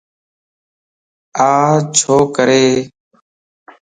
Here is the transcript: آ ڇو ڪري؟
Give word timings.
آ 1.49 1.51
ڇو 1.95 2.15
ڪري؟ 2.35 2.65